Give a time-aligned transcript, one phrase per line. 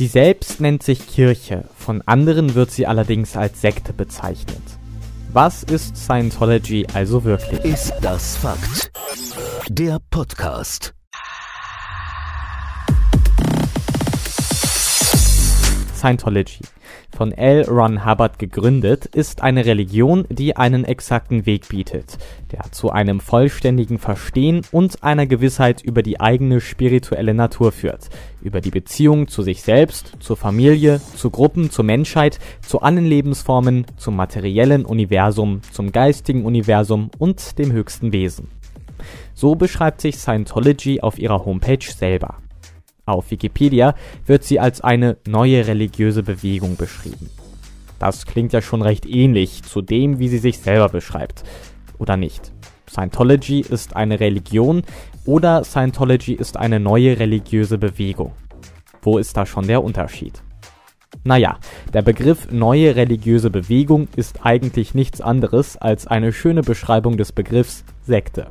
[0.00, 4.62] Sie selbst nennt sich Kirche, von anderen wird sie allerdings als Sekte bezeichnet.
[5.30, 7.62] Was ist Scientology also wirklich?
[7.66, 8.90] Ist das Fakt?
[9.68, 10.94] Der Podcast.
[15.94, 16.60] Scientology,
[17.14, 17.64] von L.
[17.68, 22.18] Ron Hubbard gegründet, ist eine Religion, die einen exakten Weg bietet,
[22.52, 28.08] der zu einem vollständigen Verstehen und einer Gewissheit über die eigene spirituelle Natur führt,
[28.42, 33.86] über die Beziehung zu sich selbst, zur Familie, zu Gruppen, zur Menschheit, zu allen Lebensformen,
[33.96, 38.48] zum materiellen Universum, zum geistigen Universum und dem höchsten Wesen.
[39.34, 42.38] So beschreibt sich Scientology auf ihrer Homepage selber.
[43.10, 43.94] Auf Wikipedia
[44.26, 47.30] wird sie als eine neue religiöse Bewegung beschrieben.
[47.98, 51.44] Das klingt ja schon recht ähnlich zu dem, wie sie sich selber beschreibt.
[51.98, 52.52] Oder nicht?
[52.88, 54.82] Scientology ist eine Religion
[55.26, 58.32] oder Scientology ist eine neue religiöse Bewegung.
[59.02, 60.42] Wo ist da schon der Unterschied?
[61.22, 61.58] Naja,
[61.92, 67.84] der Begriff neue religiöse Bewegung ist eigentlich nichts anderes als eine schöne Beschreibung des Begriffs
[68.02, 68.46] Sekte.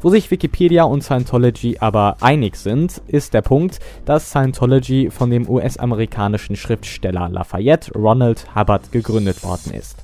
[0.00, 5.48] Wo sich Wikipedia und Scientology aber einig sind, ist der Punkt, dass Scientology von dem
[5.48, 9.96] US-amerikanischen Schriftsteller Lafayette Ronald Hubbard gegründet worden ist.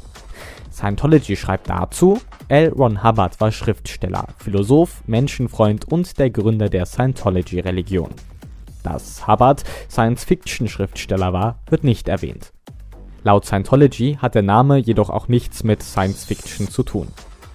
[0.72, 2.70] Scientology schreibt dazu, L.
[2.70, 8.10] Ron Hubbard war Schriftsteller, Philosoph, Menschenfreund und der Gründer der Scientology-Religion.
[8.82, 12.52] Dass Hubbard Science-Fiction-Schriftsteller war, wird nicht erwähnt.
[13.22, 17.06] Laut Scientology hat der Name jedoch auch nichts mit Science Fiction zu tun.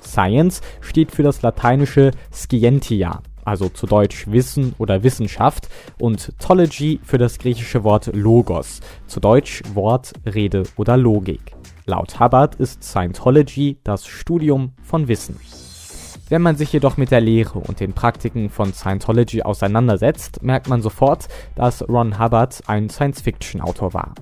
[0.07, 5.69] Science steht für das lateinische Scientia, also zu Deutsch Wissen oder Wissenschaft,
[5.99, 11.53] und Tology für das griechische Wort Logos, zu Deutsch Wort, Rede oder Logik.
[11.85, 15.39] Laut Hubbard ist Scientology das Studium von Wissen.
[16.29, 20.81] Wenn man sich jedoch mit der Lehre und den Praktiken von Scientology auseinandersetzt, merkt man
[20.81, 24.13] sofort, dass Ron Hubbard ein Science-Fiction-Autor war.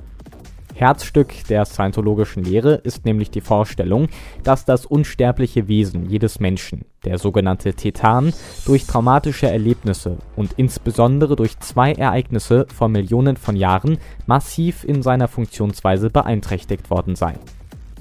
[0.76, 4.10] Herzstück der scientologischen Lehre ist nämlich die Vorstellung,
[4.44, 8.34] dass das unsterbliche Wesen jedes Menschen, der sogenannte Tetan,
[8.66, 15.30] durch traumatische Erlebnisse und insbesondere durch zwei Ereignisse vor Millionen von Jahren massiv in seiner
[15.30, 17.36] Funktionsweise beeinträchtigt worden sei.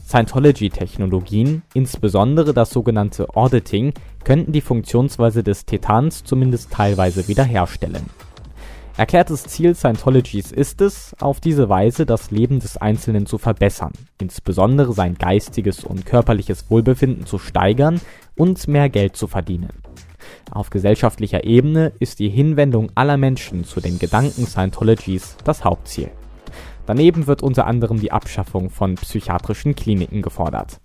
[0.05, 3.95] Scientology-Technologien, insbesondere das sogenannte Auditing,
[4.25, 8.07] könnten die Funktionsweise des Tetans zumindest teilweise wiederherstellen
[8.97, 13.91] Erklärtes Ziel Scientologys ist es, auf diese Weise das Leben des Einzelnen zu verbessern,
[14.21, 18.01] insbesondere sein geistiges und körperliches Wohlbefinden zu steigern
[18.37, 19.71] und mehr Geld zu verdienen.
[20.53, 26.13] Auf gesellschaftlicher Ebene ist die Hinwendung aller Menschen zu den Gedanken Scientologys das Hauptziel.
[26.87, 30.79] Daneben wird unter anderem die Abschaffung von psychiatrischen Kliniken gefordert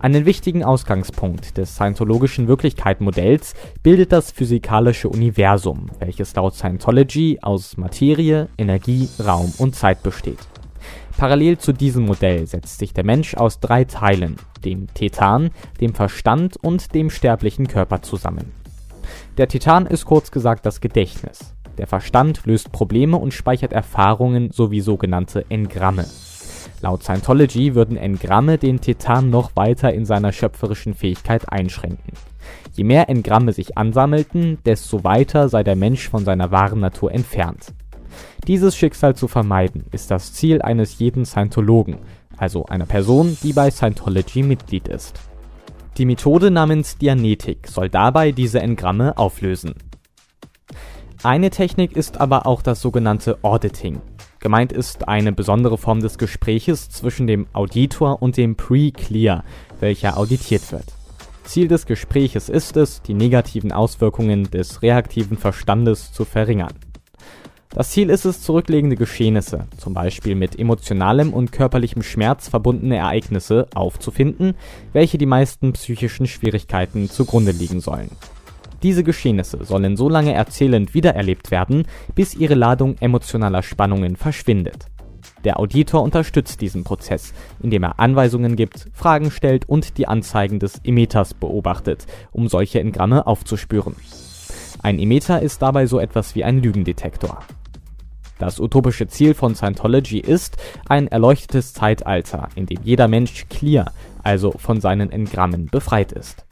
[0.00, 8.48] einen wichtigen Ausgangspunkt des scientologischen Wirklichkeitsmodells bildet das physikalische Universum, welches laut Scientology aus Materie,
[8.56, 10.38] Energie, Raum und Zeit besteht.
[11.16, 15.50] Parallel zu diesem Modell setzt sich der Mensch aus drei Teilen, dem Tetan,
[15.80, 18.52] dem Verstand und dem sterblichen Körper zusammen.
[19.36, 21.54] Der Titan ist kurz gesagt das Gedächtnis.
[21.76, 26.06] Der Verstand löst Probleme und speichert Erfahrungen sowie sogenannte Engramme
[26.80, 32.12] Laut Scientology würden Engramme den Titan noch weiter in seiner schöpferischen Fähigkeit einschränken.
[32.72, 37.74] Je mehr Engramme sich ansammelten, desto weiter sei der Mensch von seiner wahren Natur entfernt.
[38.46, 41.98] Dieses Schicksal zu vermeiden, ist das Ziel eines jeden Scientologen,
[42.36, 45.20] also einer Person, die bei Scientology Mitglied ist.
[45.96, 49.74] Die Methode namens Dianetik soll dabei diese Engramme auflösen.
[51.24, 54.00] Eine Technik ist aber auch das sogenannte Auditing.
[54.40, 59.42] Gemeint ist eine besondere Form des Gespräches zwischen dem Auditor und dem Pre-Clear,
[59.80, 60.84] welcher auditiert wird.
[61.44, 66.74] Ziel des Gespräches ist es, die negativen Auswirkungen des reaktiven Verstandes zu verringern.
[67.70, 73.66] Das Ziel ist es, zurückliegende Geschehnisse, zum Beispiel mit emotionalem und körperlichem Schmerz verbundene Ereignisse,
[73.74, 74.54] aufzufinden,
[74.92, 78.10] welche die meisten psychischen Schwierigkeiten zugrunde liegen sollen
[78.82, 84.86] diese Geschehnisse sollen so lange erzählend wiedererlebt werden, bis ihre Ladung emotionaler Spannungen verschwindet.
[85.44, 87.32] Der Auditor unterstützt diesen Prozess,
[87.62, 93.26] indem er Anweisungen gibt, Fragen stellt und die Anzeigen des Emeters beobachtet, um solche Engramme
[93.26, 93.94] aufzuspüren.
[94.82, 97.40] Ein Emeter ist dabei so etwas wie ein Lügendetektor.
[98.38, 100.56] Das utopische Ziel von Scientology ist
[100.88, 103.92] ein erleuchtetes Zeitalter, in dem jeder Mensch clear,
[104.22, 106.47] also von seinen Engrammen befreit ist.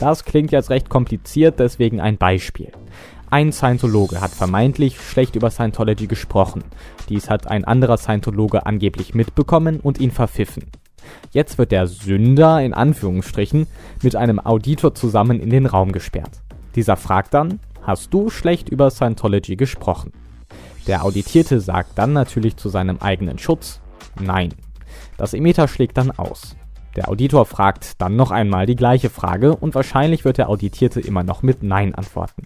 [0.00, 2.72] Das klingt jetzt recht kompliziert, deswegen ein Beispiel.
[3.28, 6.64] Ein Scientologe hat vermeintlich schlecht über Scientology gesprochen.
[7.08, 10.64] Dies hat ein anderer Scientologe angeblich mitbekommen und ihn verpfiffen.
[11.32, 13.66] Jetzt wird der Sünder in Anführungsstrichen
[14.02, 16.40] mit einem Auditor zusammen in den Raum gesperrt.
[16.74, 20.12] Dieser fragt dann, hast du schlecht über Scientology gesprochen?
[20.86, 23.80] Der Auditierte sagt dann natürlich zu seinem eigenen Schutz
[24.18, 24.54] Nein.
[25.18, 26.56] Das Emitter schlägt dann aus.
[26.96, 31.22] Der Auditor fragt dann noch einmal die gleiche Frage und wahrscheinlich wird der Auditierte immer
[31.22, 32.42] noch mit Nein antworten.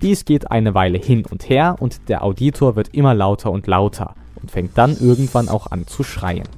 [0.00, 4.14] Dies geht eine Weile hin und her und der Auditor wird immer lauter und lauter
[4.40, 6.48] und fängt dann irgendwann auch an zu schreien.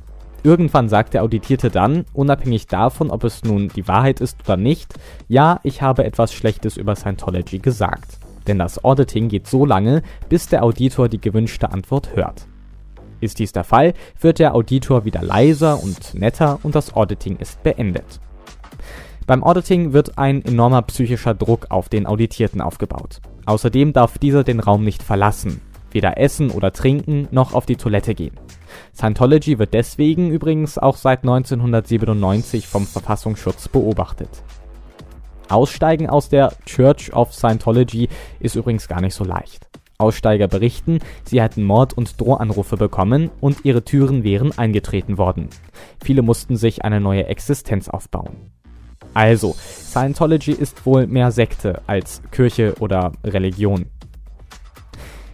[0.45, 4.93] Irgendwann sagt der Auditierte dann, unabhängig davon, ob es nun die Wahrheit ist oder nicht,
[5.29, 8.19] ja, ich habe etwas Schlechtes über Scientology gesagt.
[8.47, 12.47] Denn das Auditing geht so lange, bis der Auditor die gewünschte Antwort hört.
[13.23, 17.63] Ist dies der Fall, wird der Auditor wieder leiser und netter und das Auditing ist
[17.63, 18.21] beendet.
[19.29, 23.21] Beim Auditing wird ein enormer psychischer Druck auf den Auditierten aufgebaut.
[23.47, 25.61] Außerdem darf dieser den Raum nicht verlassen,
[25.93, 28.35] weder essen oder trinken noch auf die Toilette gehen.
[28.93, 34.43] Scientology wird deswegen übrigens auch seit 1997 vom Verfassungsschutz beobachtet.
[35.49, 38.09] Aussteigen aus der Church of Scientology
[38.41, 39.69] ist übrigens gar nicht so leicht.
[40.03, 45.49] Aussteiger berichten, sie hätten Mord- und Drohanrufe bekommen und ihre Türen wären eingetreten worden.
[46.05, 48.51] Viele mussten sich eine neue Existenz aufbauen.
[49.15, 53.87] Also, Scientology ist wohl mehr Sekte als Kirche oder Religion.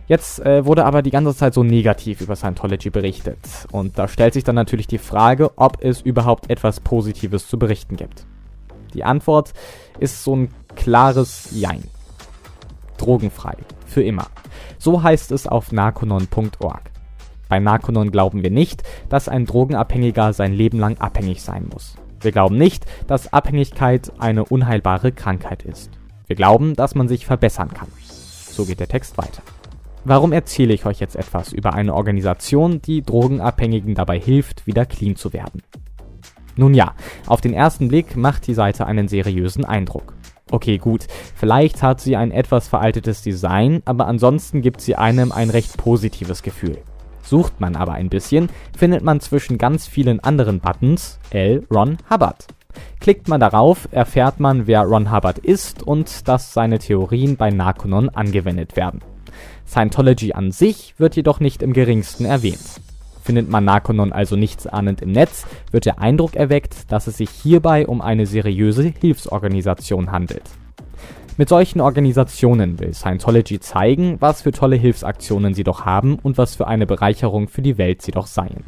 [0.09, 3.39] Jetzt äh, wurde aber die ganze Zeit so negativ über Scientology berichtet.
[3.71, 7.97] Und da stellt sich dann natürlich die Frage, ob es überhaupt etwas Positives zu berichten
[7.97, 8.25] gibt.
[8.95, 9.53] Die Antwort
[10.01, 11.85] ist so ein klares Jein.
[12.99, 13.57] Drogenfrei.
[13.87, 14.27] Für immer.
[14.79, 16.91] So heißt es auf narconon.org.
[17.49, 21.97] Bei Narconon glauben wir nicht, dass ein Drogenabhängiger sein Leben lang abhängig sein muss.
[22.21, 25.91] Wir glauben nicht, dass Abhängigkeit eine unheilbare Krankheit ist.
[26.27, 27.89] Wir glauben, dass man sich verbessern kann.
[28.03, 29.43] So geht der Text weiter.
[30.05, 35.17] Warum erzähle ich euch jetzt etwas über eine Organisation, die Drogenabhängigen dabei hilft, wieder clean
[35.17, 35.63] zu werden?
[36.57, 36.95] Nun ja,
[37.27, 40.15] auf den ersten Blick macht die Seite einen seriösen Eindruck.
[40.51, 45.51] Okay, gut, vielleicht hat sie ein etwas veraltetes Design, aber ansonsten gibt sie einem ein
[45.51, 46.79] recht positives Gefühl.
[47.23, 51.67] Sucht man aber ein bisschen, findet man zwischen ganz vielen anderen Buttons L.
[51.71, 52.47] Ron Hubbard.
[53.01, 58.09] Klickt man darauf, erfährt man, wer Ron Hubbard ist und dass seine Theorien bei Narconon
[58.09, 59.03] angewendet werden.
[59.67, 62.81] Scientology an sich wird jedoch nicht im geringsten erwähnt.
[63.29, 67.87] Findet man Narconon also nichtsahnend im Netz, wird der Eindruck erweckt, dass es sich hierbei
[67.87, 70.45] um eine seriöse Hilfsorganisation handelt.
[71.37, 76.57] Mit solchen Organisationen will Scientology zeigen, was für tolle Hilfsaktionen sie doch haben und was
[76.57, 78.65] für eine Bereicherung für die Welt sie doch seien.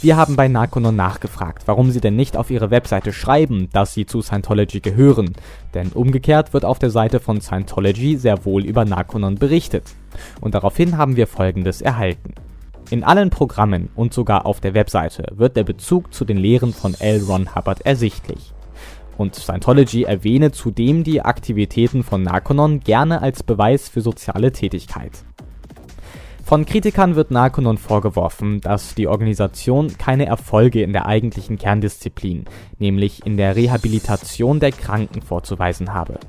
[0.00, 4.06] Wir haben bei Narconon nachgefragt, warum sie denn nicht auf ihre Webseite schreiben, dass sie
[4.06, 5.34] zu Scientology gehören,
[5.74, 9.84] denn umgekehrt wird auf der Seite von Scientology sehr wohl über Narconon berichtet.
[10.40, 12.32] Und daraufhin haben wir folgendes erhalten.
[12.94, 16.94] In allen Programmen und sogar auf der Webseite wird der Bezug zu den Lehren von
[16.94, 17.24] L.
[17.24, 18.52] Ron Hubbard ersichtlich.
[19.18, 25.10] Und Scientology erwähne zudem die Aktivitäten von Narconon gerne als Beweis für soziale Tätigkeit.
[26.44, 32.44] Von Kritikern wird Narconon vorgeworfen, dass die Organisation keine Erfolge in der eigentlichen Kerndisziplin,
[32.78, 36.20] nämlich in der Rehabilitation der Kranken vorzuweisen habe.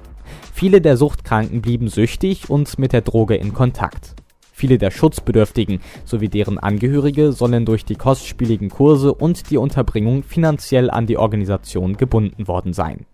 [0.51, 4.14] Viele der Suchtkranken blieben süchtig und mit der Droge in Kontakt.
[4.57, 10.89] Viele der Schutzbedürftigen sowie deren Angehörige sollen durch die kostspieligen Kurse und die Unterbringung finanziell
[10.89, 13.05] an die Organisation gebunden worden sein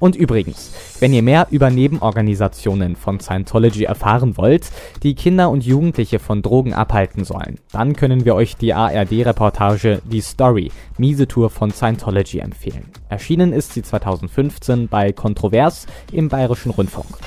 [0.00, 4.70] und übrigens, wenn ihr mehr über Nebenorganisationen von Scientology erfahren wollt,
[5.02, 10.22] die Kinder und Jugendliche von Drogen abhalten sollen, dann können wir euch die ARD-Reportage Die
[10.22, 12.86] Story, miese Tour von Scientology empfehlen.
[13.10, 17.18] Erschienen ist sie 2015 bei Kontrovers im Bayerischen Rundfunk.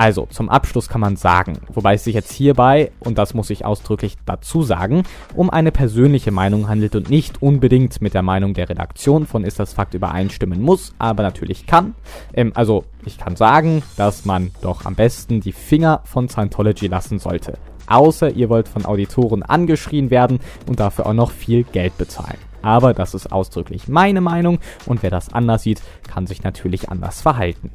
[0.00, 3.66] Also, zum Abschluss kann man sagen, wobei es sich jetzt hierbei, und das muss ich
[3.66, 5.02] ausdrücklich dazu sagen,
[5.34, 9.58] um eine persönliche Meinung handelt und nicht unbedingt mit der Meinung der Redaktion von Ist
[9.58, 11.92] das Fakt übereinstimmen muss, aber natürlich kann.
[12.32, 17.18] Ähm, also, ich kann sagen, dass man doch am besten die Finger von Scientology lassen
[17.18, 17.58] sollte.
[17.86, 22.38] Außer ihr wollt von Auditoren angeschrien werden und dafür auch noch viel Geld bezahlen.
[22.62, 27.20] Aber das ist ausdrücklich meine Meinung und wer das anders sieht, kann sich natürlich anders
[27.20, 27.70] verhalten.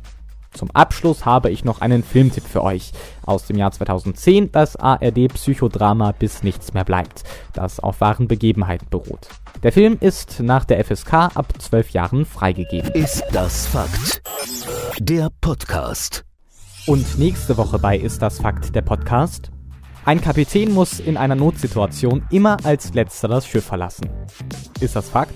[0.55, 2.91] Zum Abschluss habe ich noch einen Filmtipp für euch.
[3.25, 9.27] Aus dem Jahr 2010 das ARD-Psychodrama Bis nichts mehr bleibt, das auf wahren Begebenheiten beruht.
[9.63, 12.91] Der Film ist nach der FSK ab 12 Jahren freigegeben.
[12.91, 14.21] Ist das Fakt?
[15.00, 16.24] Der Podcast.
[16.88, 19.51] Und nächste Woche bei Ist das Fakt der Podcast?
[20.05, 24.09] Ein Kapitän muss in einer Notsituation immer als letzter das Schiff verlassen.
[24.79, 25.33] Ist das Fakt?